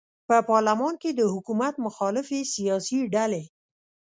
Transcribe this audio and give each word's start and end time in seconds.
په 0.27 0.35
پارلمان 0.49 0.93
کې 1.01 1.09
د 1.13 1.21
حکومت 1.33 1.73
مخالفې 1.85 2.41
سیاسي 2.53 2.99
ډلې 3.13 3.43